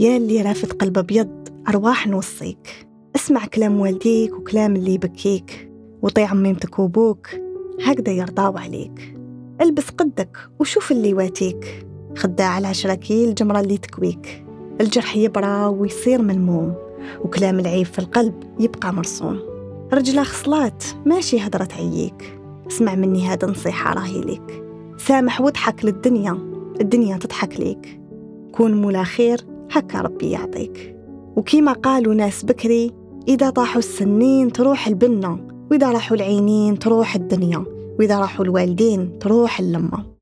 [0.00, 2.88] يا اللي رافد قلب أبيض أرواح نوصيك.
[3.16, 5.70] اسمع كلام والديك وكلام اللي يبكيك.
[6.02, 7.28] وطيع عميمتك وابوك
[7.84, 9.16] هكذا يرضاو عليك.
[9.60, 14.44] البس قدك وشوف اللي واتيك خداع العشرة الجمرة اللي تكويك.
[14.80, 16.74] الجرح يبرى ويصير ملموم.
[17.20, 19.40] وكلام العيب في القلب يبقى مرسوم.
[19.92, 22.38] رجلة خصلات ماشي هدرة تعييك.
[22.66, 24.62] اسمع مني هذا نصيحة راهي ليك.
[24.96, 26.32] سامح واضحك للدنيا
[26.80, 28.00] الدنيا تضحك ليك.
[28.52, 30.96] كون مولا خير هكا ربي يعطيك.
[31.36, 32.92] وكيما قالوا ناس بكري
[33.28, 37.64] إذا طاحوا السنين تروح البنة وإذا راحوا العينين تروح الدنيا
[37.98, 40.17] وإذا راحوا الوالدين تروح اللمة.